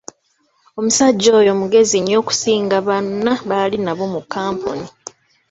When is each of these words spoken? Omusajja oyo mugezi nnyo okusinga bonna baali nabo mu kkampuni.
Omusajja 0.79 1.29
oyo 1.41 1.51
mugezi 1.61 1.97
nnyo 1.99 2.15
okusinga 2.21 2.77
bonna 2.85 3.33
baali 3.49 3.77
nabo 3.81 4.05
mu 4.13 4.21
kkampuni. 4.23 4.87